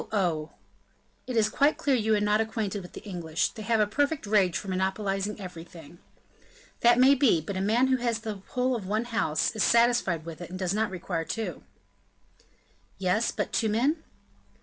[0.11, 0.49] oh!"
[1.27, 4.25] "It is quite clear you are not acquainted with the English; they have a perfect
[4.25, 5.99] rage for monopolizing everything."
[6.79, 10.25] "That may be; but a man who has the whole of one house, is satisfied
[10.25, 11.61] with it, and does not require two."
[12.97, 14.03] "Yes, but two men?"